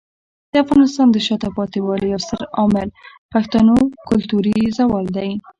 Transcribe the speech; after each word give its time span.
د 0.51 0.53
افغانستان 0.63 1.07
د 1.11 1.17
شاته 1.25 1.49
پاتې 1.57 1.79
والي 1.81 2.07
یو 2.13 2.21
ستر 2.25 2.41
عامل 2.57 2.89
پښتنو 3.33 3.75
کلتوري 4.09 4.57
زوال 4.77 5.05
دی. 5.17 5.29